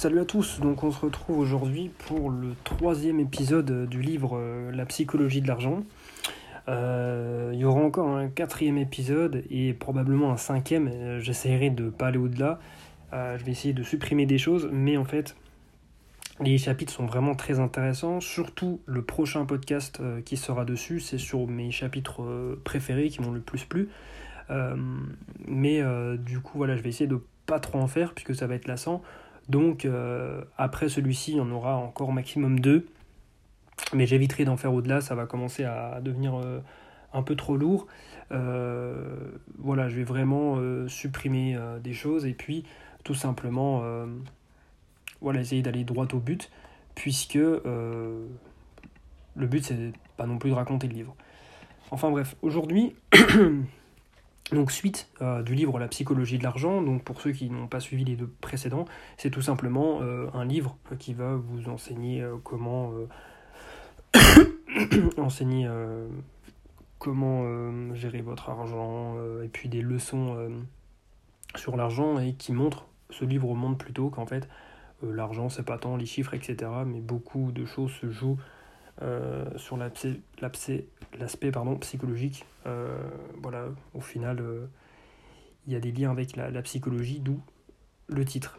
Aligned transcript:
Salut 0.00 0.20
à 0.20 0.24
tous, 0.24 0.60
donc 0.60 0.82
on 0.82 0.90
se 0.90 0.98
retrouve 0.98 1.38
aujourd'hui 1.38 1.90
pour 2.08 2.30
le 2.30 2.54
troisième 2.64 3.20
épisode 3.20 3.86
du 3.86 4.00
livre 4.00 4.38
euh, 4.38 4.72
La 4.72 4.86
psychologie 4.86 5.42
de 5.42 5.46
l'argent. 5.46 5.84
Euh, 6.68 7.50
il 7.52 7.58
y 7.58 7.66
aura 7.66 7.82
encore 7.82 8.08
un 8.08 8.28
quatrième 8.28 8.78
épisode 8.78 9.44
et 9.50 9.74
probablement 9.74 10.32
un 10.32 10.38
cinquième, 10.38 10.88
euh, 10.88 11.20
j'essaierai 11.20 11.68
de 11.68 11.90
pas 11.90 12.06
aller 12.06 12.16
au-delà. 12.16 12.60
je 13.12 13.44
vais 13.44 13.50
essayer 13.50 13.74
de 13.74 13.82
supprimer 13.82 14.24
des 14.24 14.38
choses, 14.38 14.70
mais 14.72 14.96
en 14.96 15.04
fait 15.04 15.36
les 16.40 16.56
chapitres 16.56 16.94
sont 16.94 17.04
vraiment 17.04 17.34
très 17.34 17.60
intéressants, 17.60 18.20
surtout 18.20 18.80
le 18.86 19.02
prochain 19.02 19.44
podcast 19.44 20.00
qui 20.24 20.38
sera 20.38 20.64
dessus, 20.64 21.00
c'est 21.00 21.18
sur 21.18 21.46
mes 21.46 21.70
chapitres 21.70 22.56
préférés 22.64 23.10
qui 23.10 23.20
m'ont 23.20 23.32
le 23.32 23.40
plus 23.40 23.66
plu. 23.66 23.90
mais 25.46 25.82
du 26.16 26.40
coup 26.40 26.56
voilà, 26.56 26.74
je 26.74 26.80
vais 26.80 26.88
essayer 26.88 27.06
de 27.06 27.20
pas 27.44 27.60
trop 27.60 27.78
en 27.78 27.86
faire 27.86 28.14
puisque 28.14 28.34
ça 28.34 28.46
va 28.46 28.54
être 28.54 28.66
lassant. 28.66 29.02
Donc 29.48 29.84
euh, 29.84 30.42
après 30.58 30.88
celui-ci, 30.88 31.32
il 31.32 31.36
y 31.38 31.40
en 31.40 31.50
aura 31.50 31.76
encore 31.76 32.12
maximum 32.12 32.60
deux. 32.60 32.86
Mais 33.94 34.06
j'éviterai 34.06 34.44
d'en 34.44 34.56
faire 34.56 34.72
au-delà, 34.72 35.00
ça 35.00 35.14
va 35.14 35.26
commencer 35.26 35.64
à 35.64 36.00
devenir 36.02 36.34
euh, 36.34 36.60
un 37.12 37.22
peu 37.22 37.34
trop 37.34 37.56
lourd. 37.56 37.86
Euh, 38.30 39.16
voilà, 39.58 39.88
je 39.88 39.96
vais 39.96 40.04
vraiment 40.04 40.58
supprimer 40.86 41.58
des 41.82 41.94
choses 41.94 42.26
et 42.26 42.34
puis 42.34 42.64
tout 43.02 43.14
simplement 43.14 43.82
voilà, 45.20 45.40
essayer 45.40 45.62
d'aller 45.62 45.84
droit 45.84 46.06
au 46.12 46.18
but, 46.18 46.50
puisque 46.94 47.34
le 47.34 48.26
but 49.36 49.64
c'est 49.64 49.92
pas 50.16 50.26
non 50.26 50.38
plus 50.38 50.50
de 50.50 50.54
raconter 50.54 50.86
le 50.86 50.94
livre. 50.94 51.16
Enfin 51.90 52.10
bref, 52.10 52.36
aujourd'hui 52.42 52.94
Donc 54.52 54.72
suite 54.72 55.08
euh, 55.22 55.42
du 55.42 55.54
livre 55.54 55.78
La 55.78 55.88
psychologie 55.88 56.38
de 56.38 56.42
l'argent, 56.42 56.82
donc 56.82 57.04
pour 57.04 57.20
ceux 57.20 57.32
qui 57.32 57.50
n'ont 57.50 57.68
pas 57.68 57.80
suivi 57.80 58.04
les 58.04 58.16
deux 58.16 58.30
précédents, 58.40 58.84
c'est 59.16 59.30
tout 59.30 59.42
simplement 59.42 60.00
euh, 60.02 60.28
un 60.34 60.44
livre 60.44 60.76
qui 60.98 61.14
va 61.14 61.36
vous 61.36 61.68
enseigner 61.68 62.20
euh, 62.22 62.36
comment 62.42 62.92
enseigner 65.18 65.70
comment 66.98 67.94
gérer 67.94 68.20
votre 68.22 68.50
argent 68.50 69.16
et 69.42 69.48
puis 69.48 69.68
des 69.68 69.82
leçons 69.82 70.50
sur 71.54 71.76
l'argent 71.76 72.18
et 72.18 72.34
qui 72.34 72.52
montre 72.52 72.86
ce 73.10 73.24
livre 73.24 73.54
montre 73.54 73.78
plutôt 73.78 74.10
qu'en 74.10 74.26
fait 74.26 74.48
l'argent 75.02 75.48
c'est 75.48 75.62
pas 75.62 75.78
tant 75.78 75.96
les 75.96 76.06
chiffres 76.06 76.34
etc 76.34 76.70
mais 76.84 77.00
beaucoup 77.00 77.52
de 77.52 77.64
choses 77.64 77.92
se 77.92 78.10
jouent 78.10 78.38
euh, 79.02 79.46
sur 79.56 79.78
l'aspect 79.78 81.50
pardon, 81.50 81.76
psychologique. 81.76 82.44
Euh, 82.66 82.98
voilà, 83.42 83.64
au 83.94 84.00
final, 84.00 84.40
euh, 84.40 84.66
il 85.66 85.72
y 85.72 85.76
a 85.76 85.80
des 85.80 85.90
liens 85.90 86.10
avec 86.10 86.36
la, 86.36 86.62
psychologie, 86.62 87.20
d'où 87.20 87.40
le 88.08 88.24
titre. 88.24 88.58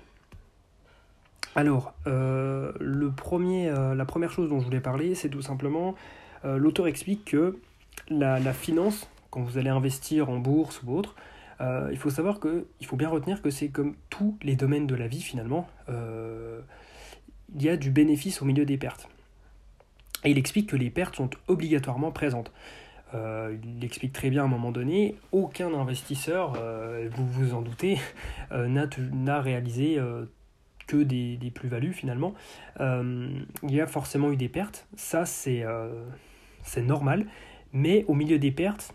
Alors, 1.56 1.94
la 2.06 2.74
première 3.26 4.32
chose 4.32 4.50
dont 4.50 4.60
je 4.60 4.66
voulais 4.66 4.82
parler, 4.82 5.16
c'est 5.16 5.30
tout 5.30 5.42
simplement, 5.42 5.96
l'auteur 6.44 6.88
explique 6.88 7.26
que 7.26 7.60
la, 8.10 8.40
la, 8.40 8.54
finance, 8.54 9.10
quand 9.30 9.42
vous 9.42 9.58
allez 9.58 9.70
investir 9.70 10.30
en 10.30 10.40
bourse 10.40 10.82
ou 10.84 10.96
autre, 10.96 11.16
il 11.60 11.98
faut 11.98 12.10
savoir 12.10 12.40
que, 12.40 12.66
il 12.80 12.88
faut 12.88 12.96
bien 12.96 13.10
retenir 13.10 13.42
que 13.42 13.50
c'est 13.50 13.70
comme 13.70 13.96
tous 14.10 14.38
les 14.42 14.56
domaines 14.56 14.88
de 14.88 14.96
la 14.96 15.08
vie 15.08 15.22
finalement, 15.22 15.68
il 15.90 17.62
y 17.62 17.70
a 17.70 17.76
du 17.76 17.92
bénéfice 17.92 18.42
au 18.42 18.46
milieu 18.46 18.66
des 18.66 18.78
pertes. 18.78 19.10
Et 20.24 20.32
il 20.32 20.38
explique 20.38 20.70
que 20.70 20.76
les 20.76 20.90
pertes 20.90 21.16
sont 21.16 21.30
obligatoirement 21.48 22.12
présentes. 22.12 22.52
Euh, 23.14 23.58
il 23.78 23.84
explique 23.84 24.14
très 24.14 24.30
bien 24.30 24.44
à 24.44 24.46
un 24.46 24.50
moment 24.50 24.72
donné, 24.72 25.16
aucun 25.32 25.74
investisseur, 25.74 26.54
euh, 26.58 27.10
vous 27.14 27.28
vous 27.28 27.54
en 27.54 27.62
doutez, 27.62 27.98
euh, 28.52 28.68
n'a 28.68 29.42
réalisé 29.42 30.00
que 30.88 30.98
des, 30.98 31.38
des 31.38 31.52
plus-values 31.52 31.94
finalement. 31.94 32.34
il 32.80 33.46
y 33.64 33.82
a 33.82 33.88
forcément 33.88 34.32
eu 34.32 34.38
des 34.38 34.50
pertes, 34.50 34.88
ça 34.96 35.26
c'est 35.26 35.64
normal, 36.78 37.26
mais 37.74 38.06
au 38.08 38.14
milieu 38.14 38.40
des 38.40 38.52
pertes, 38.52 38.94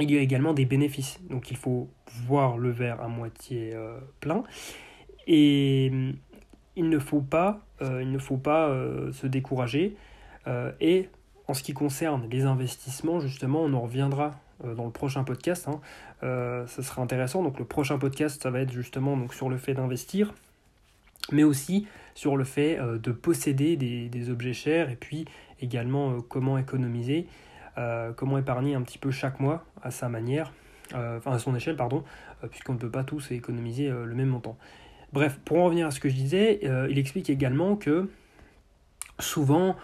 il 0.00 0.10
y 0.10 0.18
a 0.18 0.20
également 0.20 0.54
des 0.54 0.64
bénéfices. 0.64 1.20
Donc 1.30 1.50
il 1.50 1.56
faut 1.56 1.88
voir 2.26 2.58
le 2.58 2.70
verre 2.70 3.00
à 3.00 3.08
moitié 3.08 3.74
plein. 4.20 4.42
Et 5.26 5.86
il 6.76 6.88
ne 6.88 6.98
faut 6.98 7.20
pas, 7.20 7.64
il 7.80 8.10
ne 8.10 8.18
faut 8.18 8.36
pas 8.36 8.74
se 9.12 9.26
décourager. 9.26 9.96
Euh, 10.46 10.72
et 10.80 11.08
en 11.48 11.54
ce 11.54 11.62
qui 11.62 11.74
concerne 11.74 12.28
les 12.30 12.44
investissements, 12.44 13.20
justement, 13.20 13.62
on 13.62 13.72
en 13.74 13.80
reviendra 13.80 14.32
euh, 14.64 14.74
dans 14.74 14.84
le 14.84 14.90
prochain 14.90 15.24
podcast. 15.24 15.68
Hein. 15.68 15.80
Euh, 16.22 16.66
ça 16.66 16.82
sera 16.82 17.02
intéressant. 17.02 17.42
Donc 17.42 17.58
le 17.58 17.64
prochain 17.64 17.98
podcast, 17.98 18.42
ça 18.42 18.50
va 18.50 18.60
être 18.60 18.72
justement 18.72 19.16
donc, 19.16 19.34
sur 19.34 19.48
le 19.48 19.56
fait 19.56 19.74
d'investir, 19.74 20.32
mais 21.32 21.44
aussi 21.44 21.86
sur 22.14 22.36
le 22.36 22.44
fait 22.44 22.78
de 22.80 23.10
posséder 23.10 23.76
des, 23.76 24.30
objets 24.30 24.52
chers 24.52 24.88
et 24.88 24.94
puis 24.94 25.24
également 25.60 26.20
comment 26.20 26.58
économiser, 26.58 27.26
comment 28.14 28.38
épargner 28.38 28.76
un 28.76 28.82
petit 28.82 28.98
peu 28.98 29.10
chaque 29.10 29.40
mois 29.40 29.64
à 29.82 29.90
sa 29.90 30.08
manière, 30.08 30.52
enfin 30.92 31.32
à 31.32 31.40
son 31.40 31.56
échelle, 31.56 31.74
pardon, 31.74 32.04
puisqu'on 32.50 32.74
ne 32.74 32.78
peut 32.78 32.90
pas 32.90 33.02
tous 33.02 33.32
économiser 33.32 33.88
le 33.88 34.14
même 34.14 34.28
montant. 34.28 34.56
Bref, 35.12 35.40
pour 35.44 35.58
en 35.58 35.64
revenir 35.64 35.88
à 35.88 35.90
ce 35.90 35.98
que 35.98 36.08
je 36.08 36.14
disais, 36.14 36.60
il 36.88 36.98
explique 36.98 37.28
également 37.30 37.74
que 37.74 38.08
souvent 39.18 39.76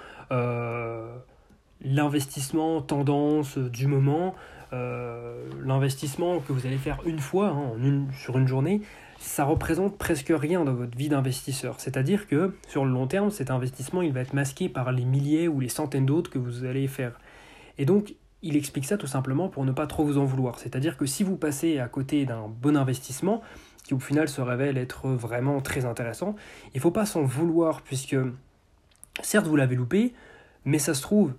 l'investissement 1.83 2.83
tendance 2.83 3.59
du 3.59 3.87
moment, 3.87 4.35
euh, 4.73 5.49
l'investissement 5.65 6.39
que 6.41 6.53
vous 6.53 6.67
allez 6.67 6.79
faire 6.79 7.01
une 7.05 7.19
fois 7.19 7.49
hein, 7.49 7.73
sur 8.13 8.39
une 8.39 8.47
journée, 8.47 8.83
ça 9.19 9.45
représente 9.45 9.99
presque 9.99 10.33
rien 10.35 10.65
dans 10.65 10.75
votre 10.75 10.97
vie 10.97 11.09
d'investisseur. 11.09 11.75
C'est-à-dire 11.79 12.27
que 12.27 12.55
sur 12.69 12.85
le 12.85 12.93
long 12.93 13.07
terme, 13.07 13.31
cet 13.31 13.51
investissement, 13.51 14.03
il 14.03 14.13
va 14.13 14.21
être 14.21 14.33
masqué 14.33 14.69
par 14.69 14.93
les 14.93 15.05
milliers 15.05 15.49
ou 15.49 15.61
les 15.61 15.69
centaines 15.69 16.07
d'autres 16.07 16.31
que 16.31 16.39
vous 16.39 16.65
allez 16.65 16.87
faire. 16.87 17.19
Et 17.79 17.85
donc, 17.85 18.15
il 18.43 18.57
explique 18.57 18.87
ça 18.87 18.97
tout 18.97 19.07
simplement 19.07 19.49
pour 19.49 19.65
ne 19.65 19.73
pas 19.73 19.87
trop 19.87 20.05
vous 20.05 20.17
en 20.17 20.25
vouloir. 20.25 20.59
C'est-à-dire 20.59 20.97
que 20.97 21.05
si 21.05 21.25
vous 21.25 21.37
passez 21.37 21.79
à 21.79 21.89
côté 21.89 22.25
d'un 22.25 22.49
bon 22.49 22.77
investissement, 22.77 23.43
qui 23.85 23.93
au 23.93 23.99
final 23.99 24.29
se 24.29 24.41
révèle 24.41 24.79
être 24.79 25.09
vraiment 25.09 25.61
très 25.61 25.85
intéressant, 25.85 26.37
il 26.75 26.77
ne 26.77 26.81
faut 26.81 26.91
pas 26.91 27.07
s'en 27.07 27.23
vouloir 27.23 27.83
puisque 27.83 28.17
Certes, 29.23 29.47
vous 29.47 29.57
l'avez 29.57 29.77
loupé, 29.77 30.13
mais 30.65 30.79
ça 30.79 30.95
se 30.95 31.03
trouve, 31.03 31.35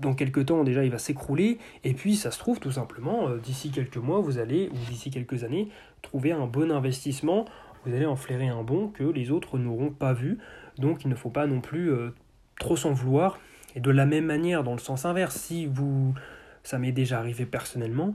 dans 0.00 0.14
quelques 0.14 0.46
temps 0.46 0.64
déjà, 0.64 0.84
il 0.84 0.90
va 0.90 0.98
s'écrouler, 0.98 1.58
et 1.84 1.94
puis 1.94 2.16
ça 2.16 2.30
se 2.30 2.38
trouve 2.38 2.60
tout 2.60 2.72
simplement, 2.72 3.28
euh, 3.28 3.38
d'ici 3.38 3.70
quelques 3.70 3.96
mois, 3.96 4.20
vous 4.20 4.38
allez, 4.38 4.68
ou 4.72 4.90
d'ici 4.90 5.10
quelques 5.10 5.44
années, 5.44 5.68
trouver 6.02 6.32
un 6.32 6.46
bon 6.46 6.70
investissement, 6.70 7.44
vous 7.84 7.94
allez 7.94 8.06
en 8.06 8.16
flairer 8.16 8.48
un 8.48 8.62
bon 8.62 8.88
que 8.88 9.04
les 9.04 9.30
autres 9.30 9.58
n'auront 9.58 9.90
pas 9.90 10.12
vu, 10.12 10.38
donc 10.78 11.04
il 11.04 11.08
ne 11.08 11.14
faut 11.14 11.30
pas 11.30 11.46
non 11.46 11.60
plus 11.60 11.92
euh, 11.92 12.10
trop 12.58 12.76
s'en 12.76 12.92
vouloir. 12.92 13.38
Et 13.76 13.80
de 13.80 13.90
la 13.90 14.06
même 14.06 14.26
manière, 14.26 14.62
dans 14.64 14.72
le 14.72 14.78
sens 14.78 15.04
inverse, 15.04 15.36
si 15.36 15.66
vous, 15.66 16.14
ça 16.62 16.78
m'est 16.78 16.92
déjà 16.92 17.18
arrivé 17.18 17.44
personnellement, 17.44 18.14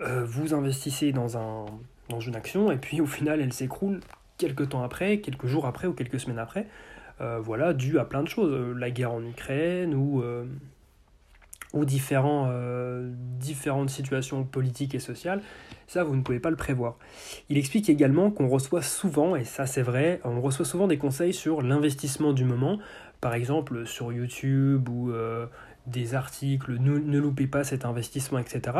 euh, 0.00 0.24
vous 0.24 0.54
investissez 0.54 1.12
dans, 1.12 1.36
un, 1.36 1.66
dans 2.08 2.20
une 2.20 2.36
action, 2.36 2.70
et 2.70 2.76
puis 2.76 3.00
au 3.00 3.06
final, 3.06 3.40
elle 3.40 3.52
s'écroule 3.52 4.00
quelques 4.38 4.70
temps 4.70 4.82
après, 4.82 5.20
quelques 5.20 5.46
jours 5.46 5.66
après 5.66 5.86
ou 5.86 5.92
quelques 5.92 6.18
semaines 6.18 6.38
après, 6.38 6.66
voilà, 7.42 7.74
dû 7.74 7.98
à 7.98 8.04
plein 8.04 8.22
de 8.22 8.28
choses, 8.28 8.52
euh, 8.52 8.74
la 8.74 8.90
guerre 8.90 9.12
en 9.12 9.22
Ukraine 9.22 9.94
ou, 9.94 10.22
euh, 10.22 10.46
ou 11.72 11.84
différentes 11.84 12.50
situations 13.90 14.44
politiques 14.44 14.94
et 14.94 14.98
sociales, 14.98 15.42
ça 15.86 16.02
vous 16.02 16.16
ne 16.16 16.22
pouvez 16.22 16.40
pas 16.40 16.50
le 16.50 16.56
prévoir. 16.56 16.96
Il 17.48 17.58
explique 17.58 17.88
également 17.88 18.30
qu'on 18.30 18.48
reçoit 18.48 18.82
souvent, 18.82 19.36
et 19.36 19.44
ça 19.44 19.66
c'est 19.66 19.82
vrai, 19.82 20.20
on 20.24 20.40
reçoit 20.40 20.64
souvent 20.64 20.88
des 20.88 20.98
conseils 20.98 21.34
sur 21.34 21.62
l'investissement 21.62 22.32
du 22.32 22.44
moment, 22.44 22.78
par 23.20 23.34
exemple 23.34 23.86
sur 23.86 24.12
YouTube 24.12 24.88
ou 24.88 25.12
des 25.86 26.14
articles, 26.14 26.72
ne, 26.80 26.98
ne, 26.98 27.18
loupez 27.18 27.46
pas 27.46 27.64
cet 27.64 27.84
investissement, 27.84 28.38
etc. 28.38 28.76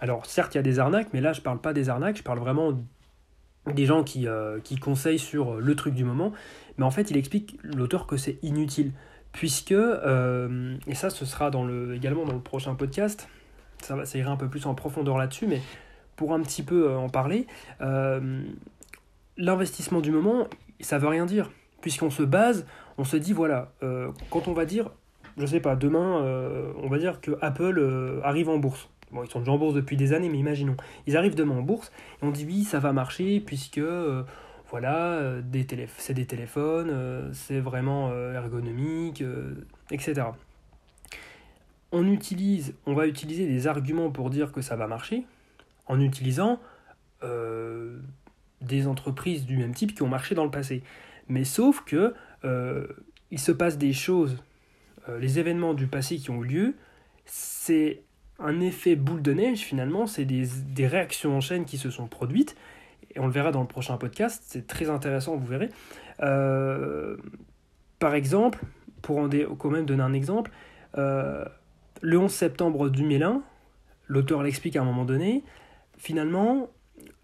Alors 0.00 0.24
certes 0.26 0.54
il 0.54 0.58
y 0.58 0.60
a 0.60 0.62
des 0.62 0.78
arnaques, 0.78 1.08
mais 1.12 1.20
là 1.20 1.32
je 1.32 1.40
parle 1.40 1.60
pas 1.60 1.72
des 1.72 1.88
arnaques, 1.88 2.16
je 2.16 2.22
parle 2.22 2.38
vraiment 2.38 2.72
des 3.74 3.86
gens 3.86 4.04
qui, 4.04 4.26
qui 4.64 4.76
conseillent 4.76 5.18
sur 5.18 5.56
le 5.56 5.74
truc 5.76 5.94
du 5.94 6.04
moment, 6.04 6.32
mais 6.78 6.84
en 6.84 6.90
fait, 6.90 7.10
il 7.10 7.16
explique 7.16 7.58
l'auteur 7.62 8.06
que 8.06 8.16
c'est 8.16 8.38
inutile, 8.42 8.92
puisque, 9.32 9.72
euh, 9.72 10.76
et 10.86 10.94
ça 10.94 11.10
ce 11.10 11.24
sera 11.24 11.50
dans 11.50 11.64
le, 11.64 11.94
également 11.94 12.24
dans 12.24 12.32
le 12.32 12.40
prochain 12.40 12.74
podcast, 12.74 13.28
ça, 13.82 13.96
ira 14.14 14.32
un 14.32 14.36
peu 14.36 14.48
plus 14.48 14.64
en 14.66 14.74
profondeur 14.74 15.18
là-dessus, 15.18 15.46
mais 15.46 15.60
pour 16.16 16.32
un 16.32 16.40
petit 16.40 16.62
peu 16.62 16.90
euh, 16.90 16.96
en 16.96 17.08
parler, 17.08 17.46
euh, 17.80 18.42
l'investissement 19.36 20.00
du 20.00 20.12
moment, 20.12 20.46
ça 20.80 20.98
veut 20.98 21.08
rien 21.08 21.26
dire, 21.26 21.50
puisqu'on 21.80 22.10
se 22.10 22.22
base, 22.22 22.64
on 22.96 23.04
se 23.04 23.16
dit, 23.16 23.32
voilà, 23.32 23.72
quand 24.30 24.48
on 24.48 24.52
va 24.52 24.64
dire, 24.64 24.90
je 25.36 25.46
sais 25.46 25.60
pas, 25.60 25.76
demain, 25.76 26.20
on 26.82 26.88
va 26.88 26.98
dire 26.98 27.20
que 27.20 27.38
Apple 27.40 28.20
arrive 28.24 28.48
en 28.48 28.58
bourse. 28.58 28.88
Bon, 29.10 29.22
ils 29.24 29.30
sont 29.30 29.38
déjà 29.38 29.52
en 29.52 29.58
bourse 29.58 29.74
depuis 29.74 29.96
des 29.96 30.12
années, 30.12 30.28
mais 30.28 30.38
imaginons. 30.38 30.76
Ils 31.06 31.16
arrivent 31.16 31.34
demain 31.34 31.56
en 31.56 31.62
bourse, 31.62 31.90
et 32.22 32.26
on 32.26 32.30
dit 32.30 32.44
oui, 32.44 32.64
ça 32.64 32.78
va 32.78 32.92
marcher, 32.92 33.40
puisque 33.40 33.80
voilà, 34.70 35.14
euh, 35.14 35.42
c'est 35.96 36.14
des 36.14 36.26
téléphones, 36.26 36.90
euh, 36.90 37.32
c'est 37.32 37.60
vraiment 37.60 38.10
euh, 38.10 38.34
ergonomique, 38.34 39.24
etc. 39.90 40.28
On 41.90 42.06
utilise, 42.06 42.74
on 42.84 42.92
va 42.92 43.06
utiliser 43.06 43.46
des 43.46 43.66
arguments 43.66 44.10
pour 44.10 44.28
dire 44.28 44.52
que 44.52 44.60
ça 44.60 44.76
va 44.76 44.86
marcher, 44.86 45.24
en 45.86 46.00
utilisant 46.00 46.60
des 48.60 48.86
entreprises 48.86 49.44
du 49.44 49.56
même 49.56 49.74
type 49.74 49.94
qui 49.94 50.02
ont 50.02 50.08
marché 50.08 50.34
dans 50.36 50.44
le 50.44 50.50
passé. 50.50 50.82
Mais 51.28 51.44
sauf 51.44 51.82
que 51.84 52.14
il 53.30 53.38
se 53.38 53.50
passe 53.50 53.78
des 53.78 53.92
choses, 53.92 54.36
les 55.18 55.38
événements 55.38 55.74
du 55.74 55.86
passé 55.86 56.16
qui 56.18 56.30
ont 56.30 56.44
eu 56.44 56.46
lieu, 56.46 56.74
c'est 57.24 58.02
un 58.38 58.60
effet 58.60 58.96
boule 58.96 59.22
de 59.22 59.32
neige 59.32 59.60
finalement, 59.60 60.06
c'est 60.06 60.24
des, 60.24 60.86
réactions 60.86 61.36
en 61.36 61.40
chaîne 61.40 61.64
qui 61.64 61.78
se 61.78 61.90
sont 61.90 62.06
produites, 62.06 62.56
et 63.14 63.20
on 63.20 63.26
le 63.26 63.32
verra 63.32 63.50
dans 63.50 63.60
le 63.60 63.66
prochain 63.66 63.96
podcast, 63.96 64.42
c'est 64.46 64.66
très 64.66 64.90
intéressant, 64.90 65.36
vous 65.36 65.46
verrez. 65.46 65.70
Euh, 66.22 67.16
par 67.98 68.14
exemple, 68.14 68.60
pour 69.02 69.28
quand 69.58 69.70
même 69.70 69.86
donner 69.86 70.02
un 70.02 70.12
exemple, 70.12 70.50
euh, 70.96 71.44
le 72.00 72.18
11 72.18 72.30
septembre 72.30 72.88
2001, 72.88 73.42
l'auteur 74.06 74.42
l'explique 74.42 74.76
à 74.76 74.82
un 74.82 74.84
moment 74.84 75.04
donné, 75.04 75.42
finalement, 75.96 76.70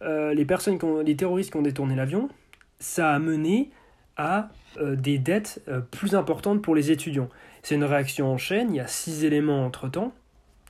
euh, 0.02 0.34
les, 0.34 0.44
personnes 0.44 0.78
les 1.04 1.16
terroristes 1.16 1.52
qui 1.52 1.56
ont 1.56 1.62
détourné 1.62 1.94
l'avion, 1.94 2.28
ça 2.80 3.12
a 3.12 3.18
mené 3.18 3.70
à 4.16 4.50
des 4.80 5.18
dettes 5.18 5.64
plus 5.92 6.16
importantes 6.16 6.60
pour 6.60 6.74
les 6.74 6.90
étudiants. 6.90 7.28
C'est 7.62 7.76
une 7.76 7.84
réaction 7.84 8.32
en 8.32 8.38
chaîne, 8.38 8.72
il 8.72 8.76
y 8.76 8.80
a 8.80 8.88
six 8.88 9.24
éléments 9.24 9.64
entre-temps, 9.64 10.12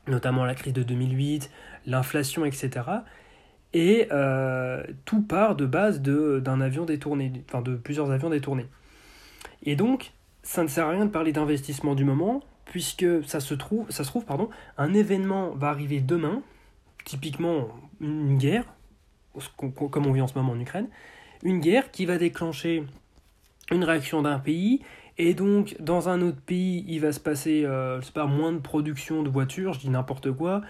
notamment 0.07 0.45
la 0.45 0.55
crise 0.55 0.73
de 0.73 0.83
2008, 0.83 1.51
l'inflation, 1.87 2.45
etc. 2.45 2.71
Et 3.73 4.09
euh, 4.13 4.85
tout 5.05 5.23
part 5.23 5.57
de 5.57 5.67
base 5.67 6.01
d'un 6.01 6.61
avion 6.61 6.85
détourné, 6.85 7.33
enfin 7.49 7.63
de 7.63 7.75
plusieurs 7.75 8.11
avions 8.11 8.31
détournés. 8.31 8.67
Et 9.65 9.77
donc, 9.77 10.13
ça 10.43 10.63
ne 10.63 10.69
sert 10.69 10.87
à 10.87 10.91
rien 10.91 11.07
de 11.07 11.11
parler 11.11 11.33
d'investissement 11.33 11.95
du 11.95 12.05
moment, 12.05 12.43
puisque 12.67 13.07
ça 13.27 13.41
se 13.41 13.55
trouve, 13.55 13.91
ça 13.91 14.05
se 14.05 14.09
trouve 14.09 14.25
pardon, 14.25 14.49
un 14.79 14.95
événement 14.95 15.51
va 15.51 15.69
arriver 15.69 16.01
demain, 16.01 16.43
typiquement 17.05 17.69
une 18.01 18.39
guerre, 18.39 18.65
comme 19.57 20.07
on 20.07 20.13
vit 20.13 20.21
en 20.21 20.29
ce 20.29 20.35
moment 20.35 20.53
en 20.53 20.61
Ukraine, 20.61 20.89
une 21.43 21.61
guerre 21.61 21.91
qui 21.91 22.07
va 22.07 22.19
déclencher 22.19 22.85
une 23.71 23.85
réaction 23.85 24.23
d'un 24.23 24.39
pays 24.39 24.83
et 25.17 25.35
donc, 25.35 25.77
dans 25.81 26.09
un 26.09 26.23
autre 26.23 26.41
pays, 26.41 26.85
il 26.89 27.01
va 27.01 27.13
se 27.13 27.21
passer, 27.21 27.63
euh, 27.65 28.01
pas, 28.13 28.27
moins 28.27 28.53
de 28.53 28.59
production 28.59 29.23
de 29.23 29.29
voitures, 29.29 29.73
je 29.73 29.81
dis 29.81 29.91
n'importe 29.91 30.33
quoi, 30.33 30.63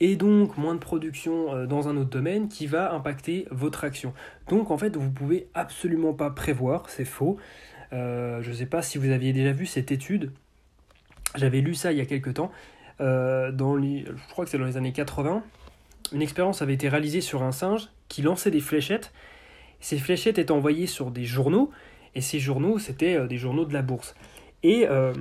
et 0.00 0.16
donc 0.16 0.56
moins 0.56 0.74
de 0.74 0.80
production 0.80 1.54
euh, 1.54 1.66
dans 1.66 1.88
un 1.88 1.96
autre 1.98 2.08
domaine 2.08 2.48
qui 2.48 2.66
va 2.66 2.94
impacter 2.94 3.46
votre 3.50 3.84
action. 3.84 4.14
Donc, 4.48 4.70
en 4.70 4.78
fait, 4.78 4.96
vous 4.96 5.10
pouvez 5.10 5.48
absolument 5.52 6.14
pas 6.14 6.30
prévoir, 6.30 6.88
c'est 6.88 7.04
faux. 7.04 7.36
Euh, 7.92 8.40
je 8.40 8.50
ne 8.50 8.54
sais 8.54 8.66
pas 8.66 8.80
si 8.80 8.96
vous 8.96 9.10
aviez 9.10 9.34
déjà 9.34 9.52
vu 9.52 9.66
cette 9.66 9.92
étude. 9.92 10.32
J'avais 11.36 11.60
lu 11.60 11.74
ça 11.74 11.92
il 11.92 11.98
y 11.98 12.00
a 12.00 12.06
quelques 12.06 12.34
temps. 12.34 12.50
dans 12.98 13.52
je 13.78 14.28
crois 14.30 14.44
que 14.44 14.50
c'est 14.50 14.58
dans 14.58 14.64
les 14.64 14.76
années 14.76 14.92
80. 14.92 15.42
Une 16.12 16.22
expérience 16.22 16.62
avait 16.62 16.74
été 16.74 16.88
réalisée 16.88 17.20
sur 17.20 17.42
un 17.42 17.52
singe 17.52 17.88
qui 18.08 18.22
lançait 18.22 18.50
des 18.50 18.60
fléchettes. 18.60 19.12
Ces 19.80 19.98
fléchettes 19.98 20.38
étaient 20.38 20.50
envoyées 20.50 20.86
sur 20.86 21.10
des 21.10 21.24
journaux 21.24 21.70
et 22.14 22.20
ces 22.20 22.38
journaux, 22.38 22.78
c'était 22.78 23.16
euh, 23.16 23.26
des 23.26 23.38
journaux 23.38 23.64
de 23.64 23.72
la 23.72 23.82
bourse. 23.82 24.14
Et 24.62 24.86
euh, 24.88 25.12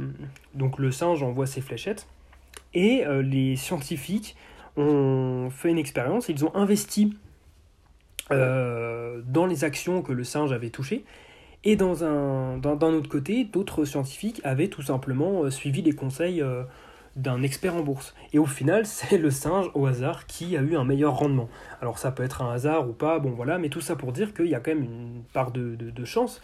donc 0.54 0.80
le 0.80 0.92
singe 0.92 1.24
envoie 1.24 1.48
ses 1.48 1.62
fléchettes. 1.62 2.08
Et 2.74 3.06
euh, 3.06 3.22
les 3.22 3.56
scientifiques 3.56 4.36
ont 4.78 5.50
fait 5.50 5.70
une 5.70 5.78
expérience. 5.78 6.30
Ils 6.30 6.46
ont 6.46 6.56
investi 6.56 7.16
dans 8.32 9.48
les 9.48 9.64
actions 9.64 10.04
que 10.04 10.14
le 10.14 10.24
singe 10.24 10.52
avait 10.52 10.70
touchées. 10.70 11.04
Et 11.64 11.76
dans 11.76 12.04
un, 12.04 12.60
d'un, 12.60 12.94
autre 12.94 13.10
côté, 13.10 13.44
d'autres 13.44 13.86
scientifiques 13.86 14.40
avaient 14.44 14.68
tout 14.68 14.84
simplement 14.84 15.50
suivi 15.50 15.82
les 15.82 15.94
conseils 15.94 16.44
d'un 17.16 17.42
expert 17.44 17.76
en 17.76 17.82
bourse. 17.82 18.16
Et 18.34 18.40
au 18.40 18.46
final, 18.46 18.86
c'est 18.86 19.18
le 19.18 19.32
singe 19.32 19.70
au 19.74 19.86
hasard 19.86 20.26
qui 20.26 20.58
a 20.58 20.62
eu 20.62 20.76
un 20.76 20.84
meilleur 20.84 21.16
rendement. 21.16 21.50
Alors 21.82 22.00
ça 22.00 22.12
peut 22.12 22.24
être 22.24 22.42
un 22.42 22.52
hasard 22.52 22.90
ou 22.90 22.94
pas, 22.94 23.20
bon 23.20 23.32
voilà, 23.32 23.58
mais 23.58 23.70
tout 23.70 23.82
ça 23.82 23.96
pour 23.96 24.12
dire 24.12 24.34
qu'il 24.34 24.48
y 24.48 24.56
a 24.56 24.60
quand 24.60 24.72
même 24.72 24.84
une 24.84 25.24
part 25.34 25.52
de, 25.52 25.76
de 25.76 26.06
chance. 26.06 26.42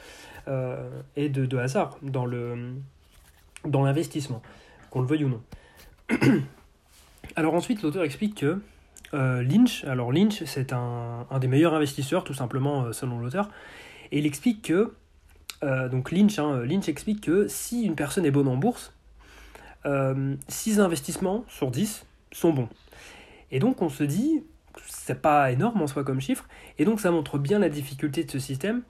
Euh, 0.47 0.87
et 1.15 1.29
de, 1.29 1.47
de, 1.47 1.57
hasard 1.57 1.97
dans 2.03 2.27
le 2.27 2.75
dans 3.63 3.83
l'investissement, 3.83 4.43
qu'on 4.91 5.01
le 5.01 5.07
veuille 5.07 5.23
ou 5.23 5.29
non. 5.29 5.41
alors 7.35 7.55
ensuite, 7.55 7.81
l'auteur 7.81 8.03
explique 8.03 8.35
que 8.35 8.61
euh, 9.15 9.41
Lynch, 9.41 9.83
alors 9.85 10.11
Lynch, 10.11 10.43
c'est 10.43 10.71
un, 10.71 11.25
un, 11.31 11.39
des 11.39 11.47
meilleurs 11.47 11.73
investisseurs, 11.73 12.23
tout 12.23 12.35
simplement, 12.35 12.83
euh, 12.83 12.91
selon 12.91 13.17
l'auteur, 13.17 13.49
et 14.11 14.19
il 14.19 14.27
explique 14.27 14.61
que, 14.61 14.93
donc 15.63 16.11
Lynch, 16.11 16.37
hein, 16.37 16.63
Lynch 16.63 16.87
explique 16.89 17.21
que 17.21 17.47
si 17.47 17.81
une 17.81 17.95
personne 17.95 18.23
est 18.23 18.31
bonne 18.31 18.47
en 18.47 18.55
bourse, 18.55 18.93
6 20.47 20.79
investissements 20.79 21.45
sur 21.47 21.71
10 21.71 22.05
sont 22.31 22.53
bons. 22.53 22.69
Et 23.51 23.59
donc 23.59 23.81
on 23.81 23.89
se 23.89 24.03
dit, 24.03 24.43
c'est 24.87 25.21
pas 25.21 25.51
énorme 25.51 25.81
en 25.81 25.87
soi 25.87 26.03
comme 26.03 26.19
chiffre, 26.19 26.47
et 26.77 26.85
donc 26.85 26.99
ça 26.99 27.11
montre 27.11 27.37
bien 27.37 27.59
la 27.59 27.69
difficulté 27.69 28.23
de 28.23 28.31
ce 28.31 28.39
système, 28.39 28.81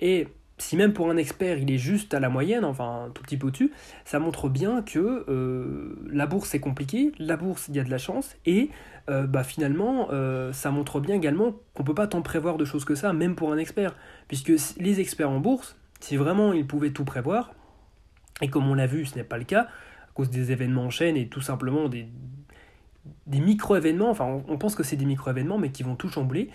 et 0.00 0.28
si 0.58 0.76
même 0.76 0.92
pour 0.92 1.10
un 1.10 1.16
expert 1.16 1.58
il 1.58 1.70
est 1.70 1.78
juste 1.78 2.14
à 2.14 2.20
la 2.20 2.28
moyenne, 2.28 2.64
enfin 2.64 3.06
un 3.06 3.10
tout 3.10 3.22
petit 3.22 3.36
peu 3.36 3.48
au-dessus, 3.48 3.72
ça 4.04 4.18
montre 4.18 4.48
bien 4.48 4.82
que 4.82 5.24
euh, 5.28 5.96
la 6.10 6.26
bourse 6.26 6.50
c'est 6.50 6.60
compliqué, 6.60 7.12
la 7.18 7.36
bourse 7.36 7.66
il 7.68 7.76
y 7.76 7.80
a 7.80 7.84
de 7.84 7.90
la 7.90 7.98
chance, 7.98 8.36
et 8.46 8.70
euh, 9.10 9.26
bah, 9.26 9.42
finalement 9.42 10.08
euh, 10.12 10.52
ça 10.52 10.70
montre 10.70 11.00
bien 11.00 11.16
également 11.16 11.54
qu'on 11.74 11.82
peut 11.82 11.94
pas 11.94 12.06
tant 12.06 12.22
prévoir 12.22 12.56
de 12.56 12.64
choses 12.64 12.84
que 12.84 12.94
ça, 12.94 13.12
même 13.12 13.34
pour 13.34 13.52
un 13.52 13.58
expert, 13.58 13.96
puisque 14.28 14.52
les 14.78 15.00
experts 15.00 15.30
en 15.30 15.40
bourse, 15.40 15.76
si 16.00 16.16
vraiment 16.16 16.52
ils 16.52 16.66
pouvaient 16.66 16.90
tout 16.90 17.04
prévoir, 17.04 17.52
et 18.40 18.48
comme 18.48 18.68
on 18.68 18.74
l'a 18.74 18.86
vu 18.86 19.06
ce 19.06 19.16
n'est 19.16 19.24
pas 19.24 19.38
le 19.38 19.44
cas, 19.44 19.68
cause 20.14 20.30
des 20.30 20.52
événements 20.52 20.84
en 20.84 20.90
chaîne 20.90 21.16
et 21.16 21.28
tout 21.28 21.40
simplement 21.40 21.88
des, 21.88 22.06
micro-événements, 23.26 24.10
enfin 24.10 24.42
on, 24.48 24.56
pense 24.58 24.74
que 24.74 24.82
c'est 24.82 24.96
des 24.96 25.04
micro-événements 25.04 25.58
mais 25.58 25.70
qui 25.70 25.82
vont 25.82 25.96
tout 25.96 26.08
chambouler, 26.08 26.42
et 26.42 26.50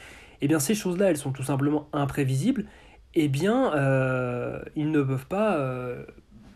eh 0.46 0.48
bien 0.48 0.60
ces 0.60 0.74
choses-là 0.76 1.10
elles 1.10 1.18
sont 1.18 1.32
tout 1.32 1.44
simplement 1.44 1.90
imprévisibles, 1.94 2.66
eh 3.16 3.28
bien, 3.28 3.74
euh, 3.74 4.62
ils 4.76 4.92
ne 4.92 5.02
peuvent 5.02 5.26
pas 5.26 5.58
euh, 5.58 6.06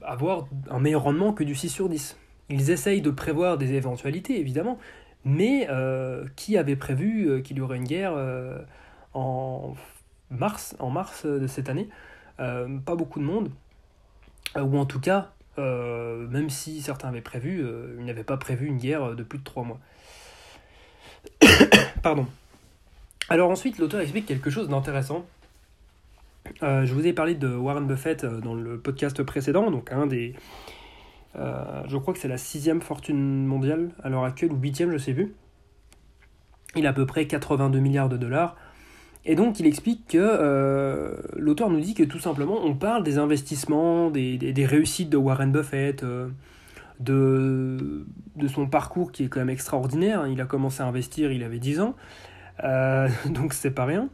avoir 0.01 0.47
un 0.69 0.79
meilleur 0.79 1.03
rendement 1.03 1.33
que 1.33 1.43
du 1.43 1.55
6 1.55 1.69
sur 1.69 1.89
10. 1.89 2.17
Ils 2.49 2.69
essayent 2.69 3.01
de 3.01 3.09
prévoir 3.09 3.57
des 3.57 3.73
éventualités, 3.73 4.39
évidemment, 4.39 4.77
mais 5.25 5.67
euh, 5.69 6.25
qui 6.35 6.57
avait 6.57 6.75
prévu 6.75 7.41
qu'il 7.43 7.57
y 7.57 7.61
aurait 7.61 7.77
une 7.77 7.85
guerre 7.85 8.13
en 9.13 9.73
mars, 10.29 10.75
en 10.79 10.89
mars 10.89 11.25
de 11.25 11.47
cette 11.47 11.69
année? 11.69 11.89
Pas 12.37 12.95
beaucoup 12.95 13.19
de 13.19 13.25
monde, 13.25 13.49
ou 14.55 14.77
en 14.77 14.85
tout 14.85 14.99
cas, 14.99 15.33
même 15.57 16.49
si 16.49 16.81
certains 16.81 17.09
avaient 17.09 17.21
prévu, 17.21 17.65
ils 17.99 18.05
n'avaient 18.05 18.23
pas 18.23 18.37
prévu 18.37 18.67
une 18.67 18.77
guerre 18.77 19.15
de 19.15 19.23
plus 19.23 19.39
de 19.39 19.43
3 19.43 19.63
mois. 19.63 19.79
Pardon. 22.01 22.27
Alors 23.29 23.49
ensuite, 23.49 23.77
l'auteur 23.77 24.01
explique 24.01 24.25
quelque 24.25 24.49
chose 24.49 24.67
d'intéressant 24.67 25.25
euh, 26.61 26.85
je 26.85 26.93
vous 26.93 27.05
ai 27.07 27.13
parlé 27.13 27.35
de 27.35 27.47
Warren 27.47 27.87
Buffett 27.87 28.23
euh, 28.23 28.39
dans 28.39 28.53
le 28.53 28.77
podcast 28.77 29.21
précédent, 29.23 29.71
donc 29.71 29.91
un 29.91 30.07
des. 30.07 30.33
Euh, 31.35 31.83
je 31.87 31.97
crois 31.97 32.13
que 32.13 32.19
c'est 32.19 32.27
la 32.27 32.37
sixième 32.37 32.81
fortune 32.81 33.45
mondiale 33.45 33.89
à 34.03 34.09
l'heure 34.09 34.23
actuelle, 34.23 34.51
ou 34.51 34.57
huitième, 34.57 34.91
je 34.91 34.97
sais 34.97 35.13
plus. 35.13 35.33
Il 36.75 36.85
a 36.85 36.89
à 36.89 36.93
peu 36.93 37.05
près 37.05 37.27
82 37.27 37.79
milliards 37.79 38.09
de 38.09 38.17
dollars. 38.17 38.55
Et 39.25 39.35
donc 39.35 39.59
il 39.59 39.65
explique 39.65 40.07
que 40.07 41.15
l'auteur 41.37 41.69
nous 41.69 41.79
dit 41.79 41.93
que 41.93 42.03
tout 42.03 42.19
simplement 42.19 42.59
on 42.63 42.75
parle 42.75 43.03
des 43.03 43.17
investissements, 43.17 44.11
des, 44.11 44.37
des, 44.37 44.65
réussites 44.65 45.09
de 45.09 45.15
Warren 45.15 45.51
Buffett, 45.51 46.03
de, 46.99 48.05
de 48.35 48.47
son 48.49 48.67
parcours 48.67 49.13
qui 49.13 49.23
est 49.23 49.27
quand 49.27 49.39
même 49.39 49.49
extraordinaire. 49.49 50.27
Il 50.27 50.41
a 50.41 50.45
commencé 50.45 50.83
à 50.83 50.87
investir, 50.87 51.31
il 51.31 51.43
avait 51.43 51.59
10 51.59 51.79
ans, 51.79 51.95
donc 53.29 53.53
c'est 53.53 53.71
pas 53.71 53.85
rien. 53.85 54.09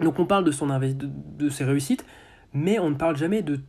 Donc 0.00 0.18
on 0.18 0.26
parle 0.26 0.44
de, 0.44 0.50
son 0.50 0.66
de, 0.68 1.48
ses 1.50 1.64
réussites, 1.64 2.04
mais 2.52 2.78
on 2.78 2.90
ne 2.90 2.94
parle 2.94 3.16
jamais 3.16 3.42
de 3.42 3.60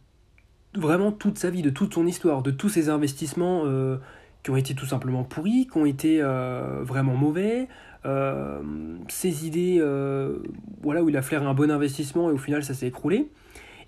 vraiment 0.73 1.11
toute 1.11 1.37
sa 1.37 1.49
vie, 1.49 1.61
de 1.61 1.69
toute 1.69 1.93
son 1.93 2.07
histoire, 2.07 2.41
de 2.41 2.51
tous 2.51 2.69
ses 2.69 2.89
investissements 2.89 3.63
euh, 3.65 3.97
qui 4.43 4.49
ont 4.49 4.55
été 4.55 4.73
tout 4.73 4.85
simplement 4.85 5.23
pourris, 5.23 5.67
qui 5.71 5.77
ont 5.77 5.85
été 5.85 6.19
euh, 6.21 6.79
vraiment 6.81 7.15
mauvais, 7.15 7.67
euh, 8.05 8.61
ses 9.07 9.45
idées 9.45 9.79
voilà, 10.81 11.03
où 11.03 11.09
il 11.09 11.17
a 11.17 11.21
flairé 11.21 11.45
un 11.45 11.53
bon 11.53 11.69
investissement 11.69 12.29
et 12.29 12.33
au 12.33 12.37
final 12.37 12.63
ça 12.63 12.73
s'est 12.73 12.87
écroulé. 12.87 13.29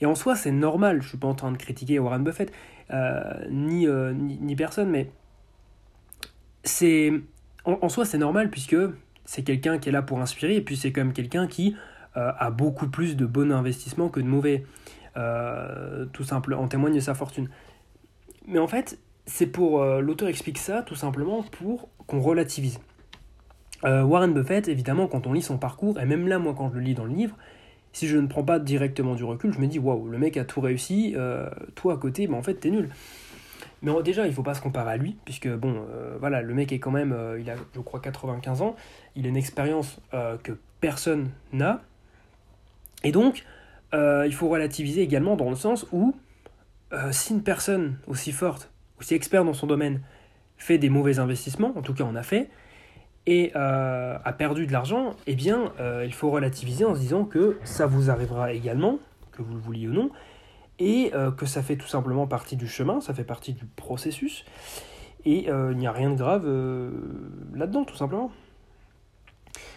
Et 0.02 0.06
en 0.06 0.16
soi 0.16 0.36
c'est 0.36 0.52
normal, 0.52 0.98
je 1.02 1.06
ne 1.06 1.10
suis 1.10 1.18
pas 1.18 1.28
en 1.28 1.36
train 1.36 1.52
de 1.52 1.58
critiquer 1.58 2.00
Warren 2.00 2.24
Buffett, 2.24 2.52
ni, 3.50 3.88
ni, 3.88 4.56
personne, 4.56 4.90
mais 4.90 5.10
c'est 6.64 7.12
en, 7.66 7.90
soi 7.90 8.06
c'est 8.06 8.18
normal 8.18 8.50
puisque 8.50 8.76
c'est 9.26 9.44
quelqu'un 9.44 9.80
qui 9.80 9.90
est 9.90 9.92
là 9.92 10.02
pour 10.02 10.20
inspirer 10.20 10.56
et 10.56 10.62
puis 10.62 10.78
c'est 10.78 10.92
quand 10.92 11.02
même 11.02 11.14
quelqu'un 11.14 11.48
qui 11.48 11.76
euh, 12.16 12.32
a 12.38 12.52
beaucoup 12.52 12.88
plus 12.88 13.16
de 13.16 13.26
bons 13.26 13.52
investissements 13.52 14.10
que 14.10 14.20
de 14.20 14.28
mauvais. 14.28 14.66
Euh, 15.16 16.06
tout 16.06 16.24
simple, 16.24 16.54
en 16.54 16.68
témoigne 16.68 17.00
sa 17.00 17.14
fortune. 17.14 17.50
Mais 18.48 18.60
en 18.60 18.68
fait, 18.68 19.00
c'est 19.26 19.48
pour 19.48 19.82
euh, 19.82 20.02
l'auteur 20.02 20.28
explique 20.28 20.58
ça 20.58 20.82
tout 20.82 20.96
simplement 20.96 21.44
pour 21.44 21.90
qu'on 22.08 22.20
relativise. 22.20 22.80
Warren 23.86 24.34
Buffett, 24.34 24.70
évidemment, 24.70 25.08
quand 25.08 25.28
on 25.28 25.34
lit 25.34 25.42
son 25.42 25.58
parcours, 25.58 26.00
et 26.00 26.06
même 26.06 26.30
là, 26.30 26.40
moi, 26.40 26.56
quand 26.58 26.70
je 26.70 26.76
le 26.76 26.80
lis 26.80 26.94
dans 26.94 27.04
le 27.04 27.14
livre, 27.14 27.36
si 27.92 28.08
je 28.08 28.18
ne 28.18 28.28
prends 28.28 28.44
pas 28.44 28.58
directement 28.58 29.14
du 29.14 29.26
recul, 29.26 29.52
je 29.52 29.60
me 29.60 29.68
dis 29.68 29.78
waouh, 29.78 30.08
le 30.08 30.18
mec 30.18 30.38
a 30.38 30.46
tout 30.46 30.62
réussi, 30.62 31.18
toi 31.76 31.96
à 31.96 31.98
côté, 31.98 32.28
bah, 32.28 32.38
en 32.38 32.42
fait, 32.42 32.54
t'es 32.54 32.70
nul. 32.70 32.88
Mais 33.82 33.92
déjà, 34.02 34.26
il 34.26 34.34
faut 34.34 34.42
pas 34.42 34.54
se 34.54 34.62
comparer 34.62 34.94
à 34.94 34.96
lui, 34.96 35.18
puisque 35.26 35.50
bon, 35.50 35.86
voilà, 36.18 36.42
le 36.42 36.54
mec 36.54 36.72
est 36.72 36.80
quand 36.80 36.92
même, 36.92 37.14
il 37.38 37.50
a, 37.50 37.56
je 37.76 37.82
crois, 37.82 38.00
95 38.00 38.62
ans, 38.62 38.78
il 39.18 39.26
a 39.26 39.30
une 39.30 39.36
expérience 39.36 40.00
que 40.44 40.54
personne 40.80 41.30
n'a, 41.52 41.82
Et 43.04 43.12
donc, 43.12 43.44
il 43.94 44.34
faut 44.34 44.48
relativiser 44.48 45.02
également 45.02 45.36
dans 45.36 45.50
le 45.50 45.58
sens 45.58 45.86
où 45.92 46.16
si 47.12 47.34
une 47.34 47.44
personne 47.44 47.98
aussi 48.08 48.32
forte, 48.32 48.73
aussi 49.04 49.16
experte 49.16 49.46
dans 49.46 49.54
son 49.54 49.68
domaine, 49.68 50.02
fait 50.58 50.78
des 50.78 50.90
mauvais 50.90 51.20
investissements, 51.20 51.74
en 51.76 51.82
tout 51.82 51.94
cas 51.94 52.06
on 52.06 52.16
a 52.16 52.24
fait, 52.24 52.50
et 53.26 53.54
a 53.54 54.34
perdu 54.38 54.66
de 54.66 54.72
l'argent, 54.72 55.12
eh 55.28 55.36
bien, 55.36 55.74
il 56.04 56.14
faut 56.14 56.32
relativiser 56.32 56.86
en 56.86 56.96
se 56.96 57.02
disant 57.02 57.26
que 57.26 57.58
ça 57.64 57.86
vous 57.86 58.10
arrivera 58.10 58.54
également, 58.54 59.00
que 59.34 59.42
vous 59.42 59.54
le 59.56 59.60
vouliez 59.60 59.88
ou 59.90 59.94
non, 59.94 60.10
et 60.80 61.12
que 61.38 61.46
ça 61.46 61.62
fait 61.62 61.76
tout 61.76 61.88
simplement 61.88 62.28
partie 62.28 62.56
du 62.56 62.68
chemin, 62.68 63.02
ça 63.02 63.14
fait 63.14 63.26
partie 63.26 63.52
du 63.54 63.66
processus, 63.66 64.46
et 65.26 65.48
il 65.48 65.78
n'y 65.78 65.88
a 65.88 65.92
rien 65.92 66.10
de 66.10 66.16
grave 66.16 66.46
là-dedans, 67.54 67.84
tout 67.84 67.98
simplement. 67.98 68.32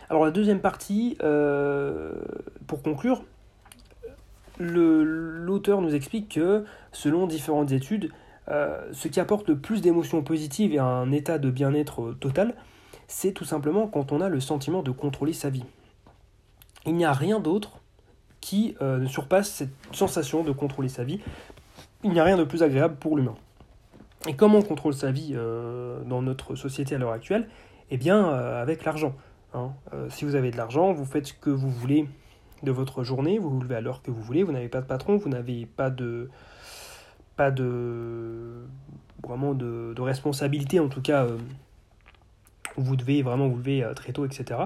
Alors 0.09 0.25
la 0.25 0.30
deuxième 0.30 0.61
partie, 0.61 1.18
pour 2.68 2.83
conclure, 2.83 3.25
l'auteur 4.61 5.80
nous 5.80 5.97
explique 5.97 6.37
que 6.37 6.64
selon 6.92 7.26
différentes 7.26 7.73
études, 7.73 8.12
ce 8.49 9.09
qui 9.09 9.19
apporte 9.19 9.49
le 9.49 9.59
plus 9.59 9.81
d'émotions 9.81 10.23
positives 10.23 10.73
et 10.73 10.79
un 10.79 11.11
état 11.12 11.38
de 11.38 11.50
bien-être 11.50 12.12
total, 12.21 12.55
c'est 13.09 13.33
tout 13.33 13.45
simplement 13.45 13.87
quand 13.87 14.12
on 14.12 14.21
a 14.21 14.29
le 14.29 14.41
sentiment 14.41 14.83
de 14.83 14.91
contrôler 14.91 15.33
sa 15.33 15.50
vie. 15.50 15.65
Il 16.87 16.95
n'y 16.95 17.05
a 17.05 17.12
rien 17.12 17.41
d'autre 17.41 17.81
qui 18.41 18.76
euh, 18.81 18.99
ne 18.99 19.07
surpasse 19.07 19.50
cette 19.50 19.75
sensation 19.93 20.45
de 20.45 20.53
contrôler 20.53 20.88
sa 20.88 21.05
vie. 21.05 21.21
Il 22.05 22.12
n'y 22.12 22.21
a 22.21 22.25
rien 22.25 22.37
de 22.37 22.45
plus 22.45 22.62
agréable 22.62 22.97
pour 22.97 23.17
l'humain. 23.17 23.35
Et 24.29 24.35
comment 24.35 24.59
on 24.59 24.62
contrôle 24.62 24.95
sa 24.95 25.11
vie 25.11 25.33
euh, 25.35 26.03
dans 26.05 26.23
notre 26.23 26.55
société 26.55 26.95
à 26.95 26.99
l'heure 26.99 27.12
actuelle? 27.12 27.49
Eh 27.91 27.97
bien, 27.97 28.29
euh, 28.29 28.62
avec 28.62 28.85
l'argent. 28.85 29.15
Hein. 29.55 29.73
si 30.11 30.26
vous 30.26 30.35
avez 30.35 30.50
de 30.50 30.57
l'argent, 30.59 30.93
vous 30.93 31.07
faites 31.07 31.29
ce 31.29 31.33
que 31.33 31.49
vous 31.49 31.71
voulez 31.71 32.07
de 32.62 32.71
votre 32.71 33.05
journée, 33.05 33.38
vous 33.38 33.49
vous 33.49 33.61
levez 33.61 33.76
à 33.76 33.81
l'heure 33.81 34.03
que 34.03 34.11
vous 34.11 34.21
voulez, 34.21 34.43
vous 34.43 34.53
n'avez 34.53 34.69
pas 34.69 34.83
de 34.83 34.87
patron, 34.87 35.17
vous 35.17 35.31
n'avez 35.31 35.65
pas 35.65 35.88
de 35.88 36.29
pas 37.37 37.50
de 37.50 38.64
vraiment 39.23 39.55
de, 39.55 39.95
responsabilité 40.00 40.81
en 40.81 40.88
tout 40.88 41.02
cas 41.02 41.26
vous 42.76 42.97
devez 42.97 43.23
vraiment 43.23 43.49
vous 43.49 43.57
lever 43.57 43.83
euh, 43.83 43.95
très 43.95 44.12
tôt, 44.12 44.25
etc. 44.25 44.61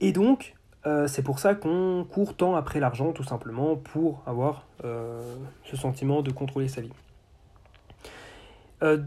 Et 0.00 0.12
donc, 0.12 0.54
euh, 0.86 1.06
c'est 1.06 1.22
pour 1.22 1.38
ça 1.38 1.54
qu'on 1.54 2.06
court 2.08 2.34
tant 2.34 2.56
après 2.56 2.80
l'argent, 2.80 3.12
tout 3.12 3.24
simplement, 3.24 3.76
pour 3.76 4.22
avoir 4.26 4.66
euh, 4.84 5.20
ce 5.64 5.76
sentiment 5.76 6.22
de 6.22 6.30
contrôler 6.30 6.68
sa 6.68 6.80
vie. 6.80 6.92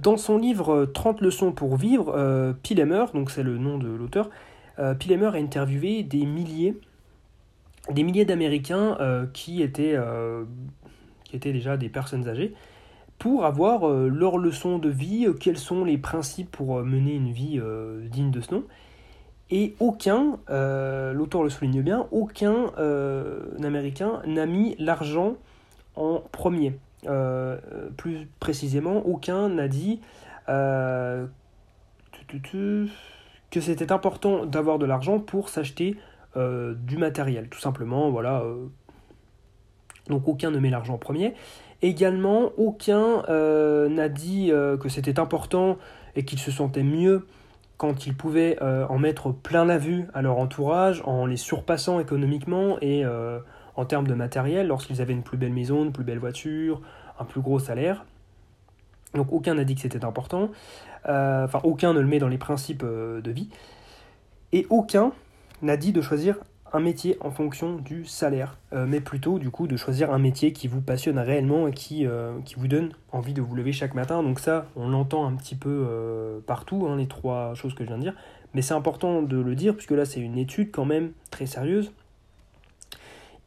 dans 0.02 0.16
son 0.16 0.38
livre 0.38 0.86
30 0.86 1.20
leçons 1.20 1.52
pour 1.52 1.76
vivre, 1.76 2.54
Pilemer, 2.64 3.08
donc 3.14 3.30
c'est 3.30 3.44
le 3.44 3.58
nom 3.58 3.78
de 3.78 3.90
l'auteur, 3.90 4.30
Pilemer 5.00 5.32
a 5.34 5.38
interviewé 5.38 6.02
des 6.04 6.26
milliers, 6.26 6.80
des 7.92 8.04
milliers 8.04 8.24
d'Américains 8.24 9.28
qui, 9.34 9.62
étaient, 9.62 9.98
étaient 11.36 11.54
déjà 11.54 11.78
des 11.78 11.90
personnes 11.90 12.28
âgées, 12.28 12.54
pour 13.20 13.46
avoir 13.46 13.88
euh, 13.88 14.10
leurs 14.10 14.38
leçons 14.38 14.78
de 14.78 14.90
vie, 14.90 15.26
euh, 15.26 15.34
quels 15.34 15.58
sont 15.58 15.84
les 15.86 15.98
principes 15.98 16.52
pour 16.52 16.78
euh, 16.78 16.84
mener 16.84 17.14
une 17.14 17.32
vie 17.32 17.62
digne 18.10 18.32
de 18.32 18.42
ce 18.42 18.54
nom. 18.56 18.64
Et 19.52 19.76
aucun, 19.80 20.40
l'auteur 20.50 21.44
le 21.44 21.52
souligne 21.52 21.84
bien, 21.84 22.08
aucun 22.10 22.72
Américain 23.64 24.24
n'a 24.26 24.48
mis 24.48 24.76
l'argent 24.80 25.36
en 25.96 26.24
premier. 26.32 26.80
plus 27.96 28.28
précisément, 28.40 29.06
aucun 29.06 29.50
n'a 29.50 29.68
dit 29.68 30.02
que 30.48 31.28
c'était 33.62 33.92
important 33.92 34.48
d'avoir 34.48 34.80
de 34.80 34.88
l'argent 34.88 35.20
pour 35.20 35.50
s'acheter 35.50 35.96
du 36.36 36.98
matériel. 36.98 37.48
Tout 37.48 37.60
simplement, 37.60 38.10
voilà. 38.10 38.44
Donc 40.10 40.28
aucun 40.28 40.52
ne 40.52 40.60
met 40.60 40.70
l'argent 40.70 40.96
en 40.96 40.98
premier. 40.98 41.34
Également, 41.82 42.52
aucun 42.58 43.24
euh, 43.30 43.90
n'a 43.90 44.10
dit 44.10 44.52
euh, 44.52 44.78
que 44.78 44.90
c'était 44.90 45.20
important 45.20 45.78
et 46.16 46.24
qu'ils 46.24 46.40
se 46.40 46.52
sentaient 46.52 46.84
mieux 46.84 47.28
quand 47.78 48.06
ils 48.06 48.16
pouvaient 48.16 48.58
euh, 48.62 48.88
en 48.88 48.98
mettre 48.98 49.32
plein 49.32 49.66
la 49.66 49.78
vue 49.78 50.08
à 50.14 50.22
leur 50.22 50.38
entourage, 50.38 51.02
en 51.06 51.26
les 51.26 51.38
surpassant 51.38 52.00
économiquement 52.00 52.78
et 52.82 53.04
en 53.76 53.86
termes 53.86 54.08
de 54.08 54.14
matériel, 54.14 54.68
lorsqu'ils 54.68 55.02
avaient 55.02 55.14
une 55.14 55.24
plus 55.24 55.38
belle 55.38 55.52
maison, 55.52 55.84
une 55.84 55.92
plus 55.92 56.06
belle 56.06 56.20
voiture, 56.20 56.82
un 57.20 57.26
plus 57.26 57.42
gros 57.42 57.60
salaire. 57.60 58.06
Donc 59.14 59.32
aucun 59.32 59.56
n'a 59.56 59.66
dit 59.66 59.76
que 59.76 59.82
c'était 59.82 60.06
important, 60.06 60.52
enfin 61.04 61.60
aucun 61.64 61.94
ne 61.94 62.00
le 62.00 62.08
met 62.08 62.20
dans 62.20 62.30
les 62.30 62.38
principes 62.38 62.86
de 62.86 63.32
vie, 63.32 63.50
et 64.54 64.66
aucun 64.70 65.12
n'a 65.62 65.76
dit 65.76 65.92
de 65.92 66.02
choisir 66.02 66.38
un 66.76 66.82
métier 66.82 67.18
en 67.22 67.32
fonction 67.32 67.78
du 67.78 68.04
salaire, 68.04 68.58
euh, 68.74 68.86
mais 68.86 69.00
plutôt 69.00 69.40
du 69.40 69.50
coup 69.50 69.66
de 69.66 69.78
choisir 69.78 70.12
un 70.12 70.20
métier 70.20 70.52
qui 70.52 70.68
vous 70.68 70.82
passionne 70.82 71.18
réellement 71.18 71.70
et 71.70 71.72
qui, 71.72 72.06
euh, 72.06 72.34
qui 72.44 72.56
vous 72.56 72.68
donne 72.68 72.92
envie 73.14 73.34
de 73.34 73.42
vous 73.42 73.56
lever 73.56 73.72
chaque 73.72 73.94
matin. 73.94 74.22
Donc 74.22 74.42
ça, 74.42 74.66
on 74.76 74.90
l'entend 74.90 75.26
un 75.26 75.36
petit 75.36 75.56
peu 75.56 75.86
euh, 75.90 76.40
partout, 76.46 76.86
hein, 76.90 76.98
les 76.98 77.08
trois 77.08 77.54
choses 77.54 77.74
que 77.76 77.86
je 77.86 77.88
viens 77.88 77.98
de 77.98 78.02
dire, 78.02 78.16
mais 78.54 78.62
c'est 78.62 78.74
important 78.74 79.22
de 79.22 79.38
le 79.38 79.56
dire 79.56 79.74
puisque 79.74 79.92
là 79.92 80.04
c'est 80.04 80.20
une 80.20 80.38
étude 80.38 80.72
quand 80.72 80.84
même 80.84 81.12
très 81.32 81.46
sérieuse. 81.46 81.94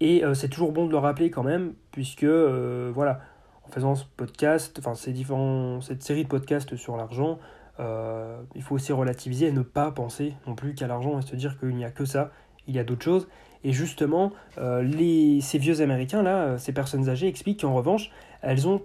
Et 0.01 0.23
c'est 0.35 0.49
toujours 0.49 0.71
bon 0.71 0.87
de 0.87 0.93
le 0.93 0.99
rappeler 0.99 1.29
quand 1.29 1.43
même, 1.43 1.73
puisque 1.91 2.25
voilà, 2.25 3.21
en 3.67 3.69
faisant 3.73 3.97
ce 3.97 4.05
podcast, 4.17 4.79
enfin 4.79 4.95
ces 4.95 5.11
différents, 5.11 5.81
cette 5.81 6.05
série 6.05 6.23
de 6.23 6.29
podcasts 6.29 6.77
sur 6.77 6.97
l'argent, 6.97 7.41
il 7.81 8.63
faut 8.63 8.77
aussi 8.77 8.93
relativiser 8.93 9.49
et 9.49 9.53
ne 9.53 9.63
pas 9.63 9.91
penser 9.91 10.35
non 10.47 10.55
plus 10.55 10.77
qu'à 10.77 10.87
l'argent 10.87 11.19
et 11.19 11.23
se 11.23 11.35
dire 11.35 11.59
qu'il 11.59 11.75
n'y 11.75 11.85
a 11.85 11.91
que 11.91 12.05
ça 12.05 12.31
il 12.69 12.77
y 12.77 12.79
a 12.79 12.85
d'autres 12.85 13.05
choses. 13.05 13.29
Et 13.65 13.73
justement, 13.73 14.33
euh, 14.59 15.41
ces 15.41 15.59
vieux 15.59 15.81
Américains, 15.81 16.23
là, 16.23 16.37
euh, 16.37 16.59
ces 16.59 16.73
personnes 16.73 17.09
âgées, 17.09 17.27
expliquent 17.27 17.63
qu'en 17.63 17.75
revanche, 17.75 18.11
elles 18.43 18.69
ont 18.69 18.83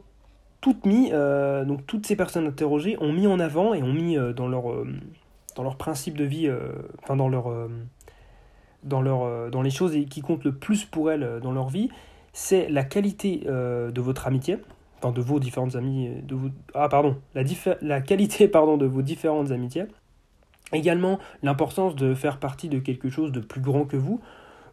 toutes 0.62 0.86
mis, 0.86 1.10
euh, 1.12 1.66
donc 1.66 1.86
toutes 1.86 2.08
ces 2.08 2.16
personnes 2.16 2.48
interrogées 2.48 2.98
ont 3.02 3.12
mis 3.12 3.28
en 3.28 3.40
avant 3.40 3.74
et 3.74 3.84
ont 3.84 3.94
mis 3.94 4.16
dans, 4.36 4.48
leur, 4.48 4.64
dans 5.56 5.64
leur 5.64 5.76
principe 5.76 6.18
de 6.18 6.24
vie, 6.24 6.50
enfin 7.04 7.18
dans, 7.18 7.28
leur, 7.28 7.54
dans, 8.84 9.02
leur, 9.02 9.52
dans 9.52 9.62
les 9.62 9.70
choses 9.70 9.94
qui 10.10 10.22
comptent 10.22 10.46
le 10.46 10.54
plus 10.54 10.86
pour 10.86 11.12
elles 11.12 11.40
dans 11.44 11.52
leur 11.52 11.70
vie, 11.70 11.90
c'est 12.32 12.70
la 12.70 12.86
qualité 12.86 13.44
de 13.46 14.02
votre 14.02 14.26
amitié, 14.26 14.58
enfin 15.00 15.12
de 15.12 15.22
vos 15.22 15.42
différentes 15.42 15.76
amies, 15.76 16.10
ah 16.74 16.88
pardon, 16.88 17.18
la 17.82 18.02
qualité 18.02 18.48
pardon, 18.48 18.78
de 18.78 18.86
vos 18.86 19.02
différentes 19.02 19.52
amitiés, 19.52 19.84
Également, 20.74 21.20
l'importance 21.44 21.96
de 21.96 22.14
faire 22.14 22.40
partie 22.40 22.68
de 22.68 22.80
quelque 22.80 23.10
chose 23.10 23.32
de 23.32 23.40
plus 23.40 23.62
grand 23.62 23.86
que 23.86 23.98
vous. 23.98 24.20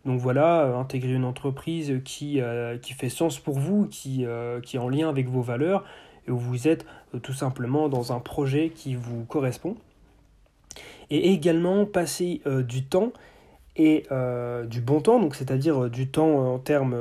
Donc 0.06 0.18
voilà, 0.18 0.62
euh, 0.62 0.76
intégrer 0.76 1.12
une 1.12 1.24
entreprise 1.24 2.00
qui, 2.04 2.40
euh, 2.40 2.78
qui 2.78 2.94
fait 2.94 3.10
sens 3.10 3.38
pour 3.38 3.58
vous, 3.58 3.86
qui, 3.86 4.24
euh, 4.24 4.60
qui 4.60 4.76
est 4.76 4.80
en 4.80 4.88
lien 4.88 5.08
avec 5.08 5.28
vos 5.28 5.42
valeurs, 5.42 5.84
et 6.26 6.30
où 6.30 6.38
vous 6.38 6.68
êtes 6.68 6.86
tout 7.22 7.34
simplement 7.34 7.88
dans 7.88 8.12
un 8.12 8.18
projet 8.18 8.70
qui 8.70 8.94
vous 8.94 9.24
correspond. 9.24 9.76
Et 11.10 11.32
également 11.32 11.86
passer 11.86 12.40
du 12.46 12.84
temps 12.84 13.12
et 13.74 14.04
du 14.68 14.80
bon 14.80 15.00
temps, 15.00 15.18
donc 15.18 15.34
c'est-à-dire 15.34 15.90
du 15.90 16.06
temps 16.06 16.52
en 16.54 16.58
termes 16.60 16.94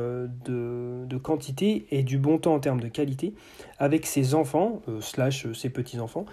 de, 0.45 1.05
de, 1.05 1.17
quantité 1.17 1.85
et 1.91 2.01
du 2.01 2.17
bon 2.17 2.39
temps 2.39 2.55
en 2.55 2.59
termes 2.59 2.79
de 2.79 2.87
qualité 2.87 3.35
avec 3.77 4.07
ses 4.07 4.33
enfants, 4.33 4.81
slash 4.99 5.51
ses 5.51 5.69
petits-enfants, 5.69 6.25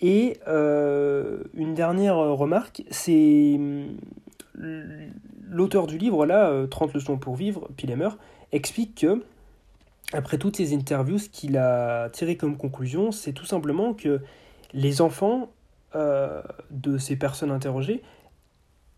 et 0.00 0.38
euh, 0.46 1.42
une 1.54 1.74
dernière 1.74 2.16
remarque, 2.16 2.82
c'est 2.90 3.54
hum, 3.56 3.96
l'auteur 5.48 5.86
du 5.86 5.98
livre, 5.98 6.24
là, 6.24 6.66
30 6.68 6.90
euh, 6.90 6.92
leçons 6.94 7.18
pour 7.18 7.34
vivre, 7.36 7.68
Pilemer, 7.76 8.10
explique 8.52 9.00
que, 9.00 9.22
après 10.12 10.38
toutes 10.38 10.56
ces 10.56 10.74
interviews, 10.74 11.18
ce 11.18 11.28
qu'il 11.28 11.56
a 11.56 12.10
tiré 12.10 12.36
comme 12.36 12.56
conclusion, 12.56 13.10
c'est 13.12 13.32
tout 13.32 13.44
simplement 13.44 13.92
que 13.92 14.20
les 14.72 15.00
enfants 15.00 15.50
euh, 15.96 16.42
de 16.70 16.98
ces 16.98 17.16
personnes 17.16 17.50
interrogées, 17.50 18.02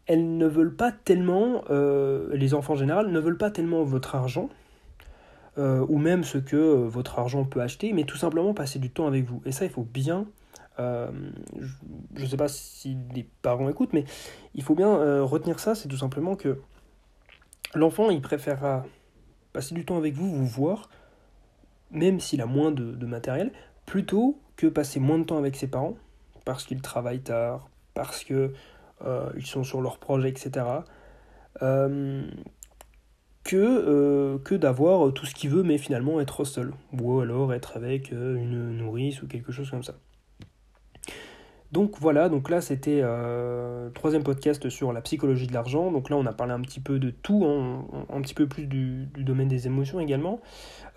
elles 0.06 0.36
ne 0.36 0.46
veulent 0.46 0.74
pas 0.74 0.90
tellement, 0.92 1.62
les 1.70 2.54
enfants 2.54 2.72
en 2.72 2.76
général, 2.76 3.12
ne 3.12 3.20
veulent 3.20 3.38
pas 3.38 3.52
tellement 3.52 3.84
votre 3.84 4.16
argent, 4.16 4.48
ou 5.56 5.98
même 5.98 6.24
ce 6.24 6.36
que 6.36 6.56
votre 6.56 7.20
argent 7.20 7.44
peut 7.44 7.60
acheter, 7.60 7.92
mais 7.92 8.02
tout 8.02 8.16
simplement 8.16 8.52
passer 8.52 8.80
du 8.80 8.90
temps 8.90 9.06
avec 9.06 9.24
vous. 9.24 9.40
Et 9.46 9.52
ça, 9.52 9.66
il 9.66 9.70
faut 9.70 9.84
bien 9.84 10.26
euh, 10.80 11.10
je 12.14 12.22
ne 12.22 12.26
sais 12.26 12.36
pas 12.36 12.48
si 12.48 12.96
les 13.14 13.28
parents 13.42 13.68
écoutent, 13.68 13.92
mais 13.92 14.04
il 14.54 14.62
faut 14.62 14.74
bien 14.74 14.88
euh, 14.88 15.22
retenir 15.22 15.60
ça, 15.60 15.74
c'est 15.74 15.88
tout 15.88 15.96
simplement 15.96 16.36
que 16.36 16.58
l'enfant, 17.74 18.10
il 18.10 18.22
préférera 18.22 18.84
passer 19.52 19.74
du 19.74 19.84
temps 19.84 19.98
avec 19.98 20.14
vous, 20.14 20.30
vous 20.30 20.46
voir, 20.46 20.88
même 21.90 22.20
s'il 22.20 22.40
a 22.40 22.46
moins 22.46 22.70
de, 22.70 23.06
matériel, 23.06 23.52
plutôt 23.84 24.38
que 24.56 24.66
passer 24.66 25.00
moins 25.00 25.18
de 25.18 25.24
temps 25.24 25.38
avec 25.38 25.56
ses 25.56 25.66
parents, 25.66 25.96
parce 26.44 26.64
qu'ils 26.64 26.80
travaillent 26.80 27.22
tard, 27.22 27.68
parce 27.94 28.24
que 28.24 28.52
euh, 29.04 29.30
sont 29.44 29.64
sur 29.64 29.80
leur 29.80 29.98
projet, 29.98 30.28
etc. 30.30 30.64
que, 33.44 34.38
que 34.38 34.54
d'avoir 34.54 35.12
tout 35.12 35.26
ce 35.26 35.34
qu'il 35.34 35.50
veut, 35.50 35.62
mais 35.62 35.78
finalement 35.78 36.20
être 36.20 36.44
seul, 36.44 36.72
ou 36.98 37.20
alors 37.20 37.52
être 37.52 37.76
avec 37.76 38.12
une 38.12 38.76
nourrice 38.76 39.22
ou 39.22 39.26
quelque 39.26 39.52
chose 39.52 39.70
comme 39.70 39.82
ça. 39.82 39.94
Donc 41.72 41.92
voilà, 42.00 42.28
donc 42.28 42.50
là 42.50 42.60
c'était 42.60 43.00
euh, 43.00 43.90
troisième 43.90 44.24
podcast 44.24 44.68
sur 44.70 44.92
la 44.92 45.00
psychologie 45.02 45.46
de 45.46 45.52
l'argent. 45.52 45.92
Donc 45.92 46.10
là 46.10 46.16
on 46.16 46.26
a 46.26 46.32
parlé 46.32 46.52
un 46.52 46.60
petit 46.60 46.80
peu 46.80 46.98
de 46.98 47.10
tout, 47.10 47.44
un, 47.44 48.20
petit 48.22 48.34
peu 48.34 48.48
plus 48.48 48.66
du, 48.66 49.06
domaine 49.18 49.46
des 49.46 49.68
émotions 49.68 50.00
également. 50.00 50.40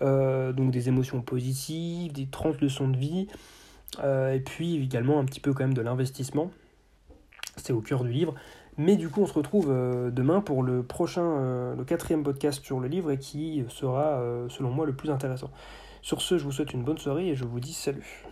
Euh, 0.02 0.52
donc 0.52 0.72
des 0.72 0.88
émotions 0.88 1.22
positives, 1.22 2.12
des 2.12 2.26
30 2.26 2.60
leçons 2.60 2.88
de 2.88 2.96
vie, 2.96 3.28
euh, 4.02 4.32
et 4.32 4.40
puis 4.40 4.82
également 4.82 5.20
un 5.20 5.24
petit 5.24 5.38
peu 5.38 5.52
quand 5.52 5.62
même 5.62 5.74
de 5.74 5.82
l'investissement. 5.82 6.50
C'est 7.56 7.72
au 7.72 7.80
cœur 7.80 8.02
du 8.02 8.10
livre. 8.10 8.34
Mais 8.76 8.96
du 8.96 9.08
coup 9.08 9.22
on 9.22 9.26
se 9.26 9.34
retrouve 9.34 9.68
demain 9.68 10.40
pour 10.40 10.64
le 10.64 10.82
prochain, 10.82 11.74
le 11.76 11.84
quatrième 11.84 12.24
podcast 12.24 12.64
sur 12.64 12.80
le 12.80 12.88
livre 12.88 13.12
et 13.12 13.18
qui 13.18 13.64
sera 13.68 14.20
selon 14.48 14.70
moi 14.70 14.84
le 14.84 14.92
plus 14.92 15.10
intéressant. 15.10 15.52
Sur 16.02 16.20
ce, 16.20 16.36
je 16.36 16.42
vous 16.42 16.50
souhaite 16.50 16.72
une 16.72 16.82
bonne 16.82 16.98
soirée 16.98 17.28
et 17.28 17.36
je 17.36 17.44
vous 17.44 17.60
dis 17.60 17.72
salut. 17.72 18.24